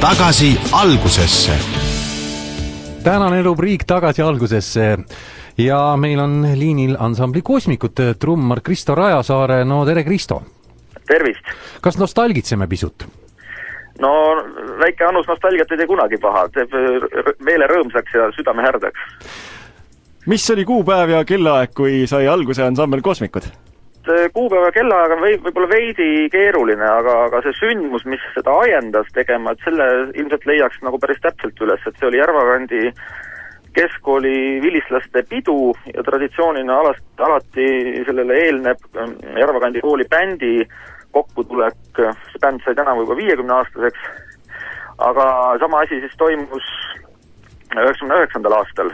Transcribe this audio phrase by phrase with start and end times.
[0.00, 1.58] tagasi algusesse.
[3.04, 4.98] tänane rubriik Tagasi algusesse
[5.58, 10.42] ja meil on liinil ansambli Kosmikud trummar Kristo Rajasaare, no tere, Kristo!
[11.06, 11.42] tervist!
[11.80, 13.06] kas nostalgitseme pisut?
[14.00, 14.41] no
[14.82, 16.76] väike annus nostalgiat ei tee kunagi paha, teeb
[17.46, 19.10] meele rõõmsaks ja südame härdaks.
[20.26, 23.50] mis oli kuupäev ja kellaaeg, kui sai alguse ansambel Kosmikud?
[24.32, 29.52] kuupäeva kellaaeg on või, võib-olla veidi keeruline, aga, aga see sündmus, mis seda ajendas tegema,
[29.52, 29.86] et selle
[30.18, 32.90] ilmselt leiaks nagu päris täpselt üles, et see oli Järvakandi
[33.72, 37.68] keskkooli vilistlaste pidu ja traditsioonina alast, alati
[38.08, 38.82] sellele eelneb
[39.38, 40.58] Järvakandi kooli bändi
[41.12, 44.04] kokkutulek, see bänd sai tänavu juba viiekümneaastaseks,
[44.98, 45.26] aga
[45.60, 46.68] sama asi siis toimus
[47.72, 48.92] üheksakümne üheksandal aastal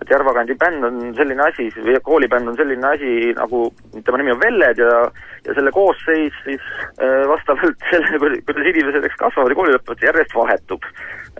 [0.00, 3.62] et Järvakandi bänd on selline asi, või koolibänd on selline asi nagu,
[4.04, 5.06] tema nimi on Velled ja
[5.46, 6.62] ja selle koosseis siis
[6.98, 10.88] äh, vastavalt sellele, kuidas inimesed, eks kasvavad ja kooli lõpevad, järjest vahetub.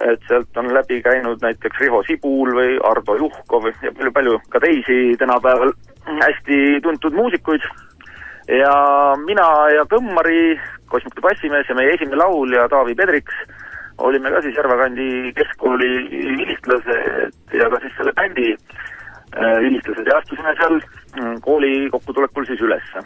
[0.04, 5.16] et sealt on läbi käinud näiteks Riho Sibul või Ardo Juhkov ja palju-palju ka teisi
[5.18, 5.72] tänapäeval
[6.20, 7.64] hästi tuntud muusikuid
[8.52, 8.72] ja
[9.24, 10.60] mina ja Kõmmari,
[10.92, 13.40] Kosmikute bassimees ja meie esimene laulja Taavi Pedriks
[13.98, 20.54] olime ka siis Järvakandi keskkooli vilistlased ja ka siis selle bändi äh, vilistlased ja astusime
[20.60, 20.80] seal
[21.20, 23.04] mm, kooli kokkutulekul siis ülesse.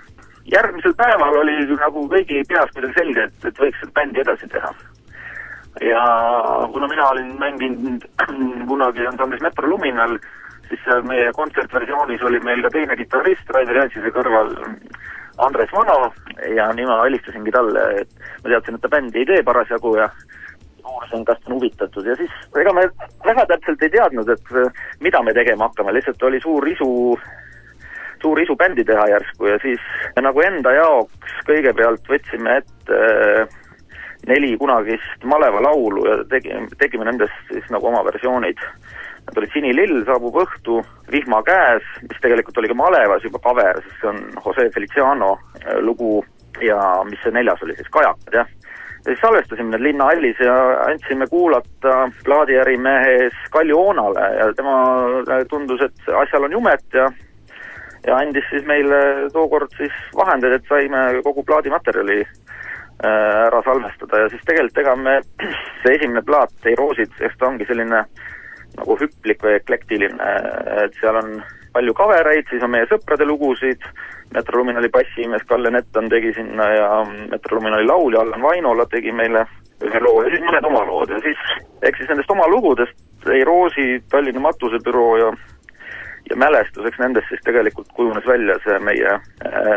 [0.52, 4.72] järgmisel päeval oli nagu kõigi peas kuidagi selge, et, et võiks seda bändi edasi teha.
[5.90, 6.02] ja
[6.72, 8.08] kuna mina olin mänginud
[8.72, 10.18] kunagi ansamblis Metro Luminal,
[10.68, 14.56] siis seal meie kontsertversioonis oli meil ka teine kitarrist Rainer Jantsise kõrval,
[15.40, 16.10] Andres Vano,
[16.56, 18.10] ja nii ma helistasingi talle, et
[18.42, 20.10] ma teadsin, et ta bändi ei tee parasjagu ja
[20.86, 22.06] uurisin, kas ta on huvitatud.
[22.06, 22.86] Ja siis ega me
[23.26, 26.90] väga täpselt ei teadnud, et äh, mida me tegema hakkame, lihtsalt oli suur isu,
[28.22, 29.80] suur isu bändi teha järsku ja siis
[30.20, 33.58] nagu enda jaoks kõigepealt võtsime ette äh,
[34.28, 38.60] neli kunagist malevalaulu ja tegime, tegime nendest siis nagu oma versioonid.
[39.26, 40.80] Nad olid Sinilill saabub õhtu,
[41.12, 45.78] Vihma käes, mis tegelikult oli ka malevas juba cover, sest see on Jose Feliciano äh,
[45.84, 46.20] lugu
[46.60, 48.56] ja mis see neljas oli siis, Kajakad, jah
[49.00, 54.76] ja siis salvestasime need Linnahallis ja andsime kuulata plaadiärimehes Kalju Oonale ja tema
[55.48, 57.08] tundus, et asjal on jumet ja
[58.06, 64.24] ja andis siis meile tookord siis vahendeid, et saime kogu plaadimaterjali äh, ära salvestada.
[64.24, 65.16] Ja siis tegelikult ega me,
[65.82, 68.04] see esimene plaat, Ei roosid, eks ta ongi selline
[68.78, 70.34] nagu hüplik või eklektiline,
[70.84, 71.40] et seal on
[71.74, 73.82] palju kavereid, siis on meie sõprade lugusid,
[74.34, 76.90] Metroluminali bassimees Kalle Nettan tegi sinna ja
[77.30, 79.46] Metroluminali laulja Allan Vainola tegi meile
[79.82, 80.22] ühe loo.
[80.22, 81.10] Ja siis mõned oma lood.
[81.10, 81.40] Ja siis
[81.82, 85.32] eks siis nendest oma lugudest Ei Roosi, Tallinna matusebüroo ja
[86.30, 89.16] ja mälestuseks nendest siis tegelikult kujunes välja see meie,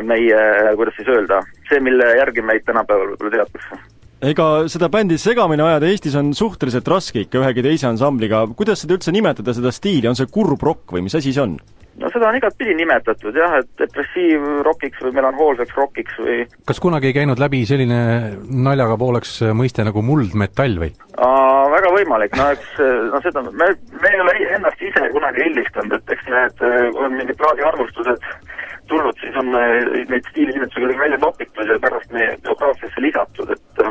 [0.06, 0.40] meie,
[0.78, 3.80] kuidas siis öelda, see, mille järgi meid tänapäeval võib-olla teatakse.
[4.24, 8.96] Ega seda bändi segamini ajada Eestis on suhteliselt raske ikka ühegi teise ansambliga, kuidas seda
[8.96, 11.58] üldse nimetada, seda stiili, on see kurb rokk või mis asi see on?
[12.02, 16.38] No seda on igatpidi nimetatud jah, et depressiivrokiks või melanhoolseks rokiks või
[16.70, 18.00] kas kunagi ei käinud läbi selline
[18.68, 20.94] naljaga pooleks mõiste nagu muldmetall või?
[21.74, 22.80] väga võimalik, no eks
[23.14, 23.70] no seda, me,
[24.02, 28.28] me ei ole ennast ise kunagi hellistanud, et eks need, kui on mingid plaadiarvustused
[28.92, 33.86] tulnud, siis on neid stiilinimetusi kuidagi välja topitud ja pärast meie biograafiasse lisatud, et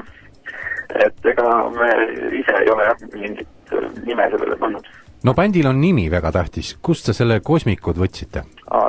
[1.07, 1.89] et ega me
[2.37, 3.73] ise ei ole jah, mingit
[4.05, 4.91] nime sellele pannud
[5.25, 8.45] no bändil on nimi väga tähtis, kust te selle Kosmikud võtsite?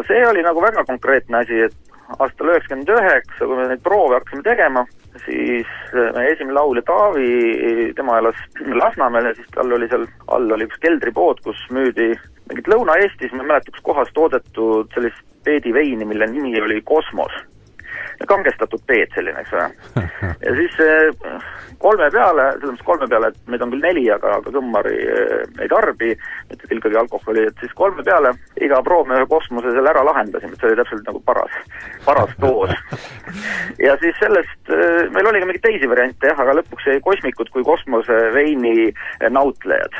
[0.07, 4.43] see oli nagu väga konkreetne asi, et aastal üheksakümmend üheksa, kui me neid proove hakkasime
[4.45, 4.85] tegema,
[5.25, 8.39] siis äh, meie esimene laulja Taavi, tema elas
[8.81, 12.13] Lasnamäel ja siis tal oli seal all oli üks keldripood, kus müüdi
[12.49, 17.33] mingit Lõuna-Eestis, ma ei mäleta, kus kohas toodetud sellist peediveini, mille nimi oli Kosmos
[18.27, 19.67] kangestatud peed selline, eks ole.
[20.45, 21.35] ja siis eh,
[21.81, 25.33] kolme peale, selles mõttes kolme peale, et meid on küll neli, aga, aga Kõmmari eh,
[25.63, 26.13] ei tarbi,
[26.53, 28.33] et ikkagi alkoholi, et siis kolme peale
[28.63, 31.59] iga proov me ühe kosmose selle ära lahendasime, et see oli täpselt nagu paras,
[32.05, 32.73] paras doos.
[33.87, 37.51] ja siis sellest, eh, meil oli ka mingeid teisi variante jah, aga lõpuks jäi kosmikud
[37.53, 38.91] kui kosmoseveini
[39.33, 39.99] nautlejad.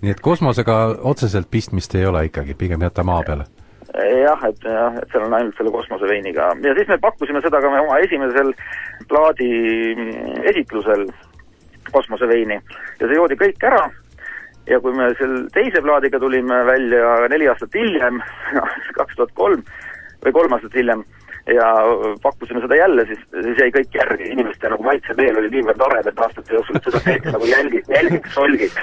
[0.00, 0.82] nii et kosmosega
[1.12, 3.48] otseselt pistmist ei ole ikkagi, pigem jätta maa peale?
[3.94, 6.50] Jah, et jah, et seal on ainult selle kosmoseveiniga.
[6.64, 8.52] Ja siis me pakkusime seda ka oma esimesel
[9.10, 9.50] plaadi
[10.52, 11.06] esitlusel,
[11.90, 12.60] kosmoseveini,
[13.00, 13.88] ja see joodi kõik ära.
[14.70, 18.20] Ja kui me seal teise plaadiga tulime välja neli aastat hiljem,
[18.98, 19.64] kaks tuhat kolm
[20.20, 21.02] või kolm aastat hiljem,
[21.46, 21.68] ja
[22.22, 26.54] pakkusime seda jälle, siis, siis jäi kõik järgi, inimeste nagu maitsemeel oli niivõrd arenenud aastate
[26.54, 28.76] jooksul, et seda peeti nagu jälgi, jälgiks solgiks.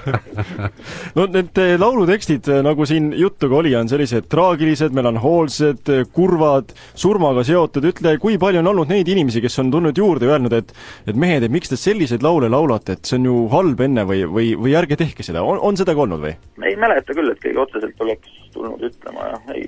[1.16, 6.04] no need eh, laulutekstid, eh, nagu siin juttu ka oli, on sellised traagilised, melanhoolsed, eh,
[6.12, 10.36] kurvad, surmaga seotud, ütle, kui palju on olnud neid inimesi, kes on tulnud juurde ja
[10.36, 10.74] öelnud, et
[11.10, 14.24] et mehed, et miks te selliseid laule laulate, et see on ju halb enne või,
[14.28, 16.34] või, või ärge tehke seda, on, on seda ka olnud või?
[16.66, 19.64] ei mäleta küll, et keegi otseselt oleks tulnud ütlema ja ei,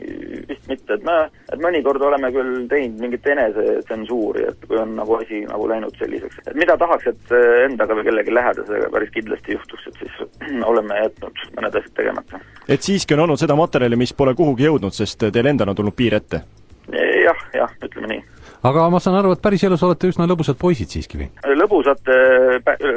[0.49, 1.17] vist mitte, et me,
[1.53, 6.43] et mõnikord oleme küll teinud mingit enesetsensuuri, et kui on nagu asi nagu läinud selliseks,
[6.47, 7.37] et mida tahaks, et
[7.69, 10.19] endaga või kellegi lähedasega päris kindlasti juhtuks, et siis
[10.73, 12.43] oleme jätnud mõned asjad tegemata.
[12.69, 15.97] et siiski on olnud seda materjali, mis pole kuhugi jõudnud, sest teil endal on tulnud
[15.97, 16.45] piir ette?
[16.93, 18.23] jah, jah, ütleme nii
[18.67, 21.29] aga ma saan aru, et päriselus olete üsna lõbusad poisid siiski või?
[21.59, 22.17] lõbusate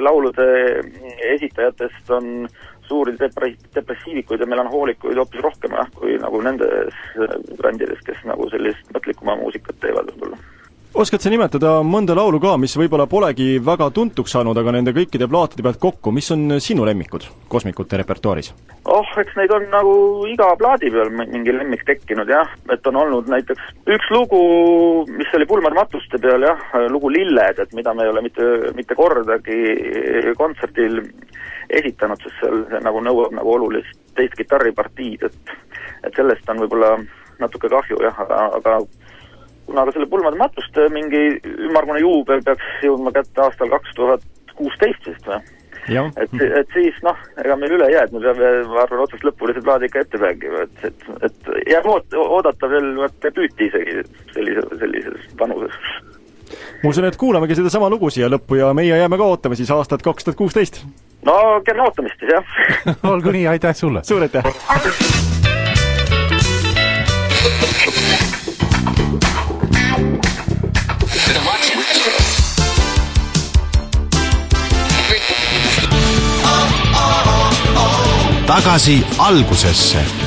[0.06, 0.48] laulude
[1.36, 2.46] esitajatest on
[2.90, 7.00] suuri depre-, depressiivikuid ja melanhoolikuid hoopis rohkem jah, kui nagu nendes
[7.62, 10.42] bändides, kes nagu sellist mõtlikuma muusikat teevad võib-olla
[10.96, 15.28] oskad sa nimetada mõnda laulu ka, mis võib-olla polegi väga tuntuks saanud, aga nende kõikide
[15.28, 18.54] plaatide pealt kokku, mis on sinu lemmikud kosmikute repertuaaris?
[18.86, 19.96] oh, eks neid on nagu
[20.32, 24.40] iga plaadi peal mingi lemmik tekkinud jah, et on olnud näiteks üks lugu,
[25.12, 28.96] mis oli Pulmade matuste peal jah, lugu Lilled, et mida me ei ole mitte, mitte
[28.96, 29.60] kordagi
[30.40, 31.02] kontserdil
[31.70, 35.56] esitanud, sest seal nagu nõuab nagu olulist teist kitarripartiid, et
[36.06, 36.96] et sellest on võib-olla
[37.42, 38.78] natuke kahju jah, aga, aga
[39.66, 41.24] kuna ka selle Pulmade matuste mingi
[41.68, 44.26] ümmargune juubel peaks jõudma kätte aastal kaks tuhat
[44.56, 45.42] kuusteist vist või?
[46.18, 49.26] et, et siis noh, ega meil üle ei jää, et me peame, ma arvan, otsast
[49.28, 52.88] lõpuni see plaad ikka ette mängima, et, et, et jääb oot-, oodata veel
[53.26, 54.00] debüüti isegi
[54.34, 55.78] sellise, sellises vanuses.
[56.84, 60.06] Ma usun, et kuulamegi sedasama lugu siia lõppu ja meie jääme ka ootama siis aastat
[60.06, 60.82] kaks tuhat kuusteist.
[61.26, 64.04] no kena ootamist siis, jah olgu nii, aitäh sulle!
[64.04, 64.44] suur aitäh!
[78.46, 80.25] tagasi algusesse